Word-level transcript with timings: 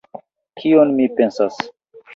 Kion 0.61 0.95
mi 0.97 1.07
pensas? 1.21 1.65